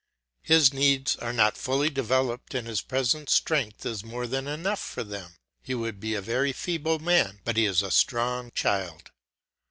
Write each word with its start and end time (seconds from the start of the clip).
His 0.41 0.73
needs 0.73 1.15
are 1.17 1.31
not 1.31 1.55
fully 1.59 1.91
developed 1.91 2.55
and 2.55 2.67
his 2.67 2.81
present 2.81 3.29
strength 3.29 3.85
is 3.85 4.03
more 4.03 4.25
than 4.25 4.47
enough 4.47 4.79
for 4.79 5.03
them. 5.03 5.35
He 5.61 5.75
would 5.75 5.99
be 5.99 6.15
a 6.15 6.21
very 6.23 6.53
feeble 6.53 6.97
man, 6.97 7.39
but 7.43 7.55
he 7.55 7.65
is 7.65 7.83
a 7.83 7.91
strong 7.91 8.49
child. 8.55 9.11